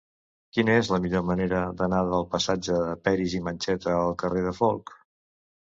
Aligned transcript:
Quina 0.57 0.77
és 0.83 0.87
la 0.93 0.99
millor 1.03 1.23
manera 1.27 1.59
d'anar 1.83 2.01
del 2.13 2.25
passatge 2.33 2.81
de 2.87 2.97
Peris 3.09 3.39
i 3.43 3.47
Mencheta 3.51 3.95
al 4.01 4.19
carrer 4.25 4.47
de 4.49 4.59
Folc? 4.65 4.99